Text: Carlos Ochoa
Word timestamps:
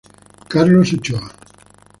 Carlos 0.51 0.89
Ochoa 0.97 1.29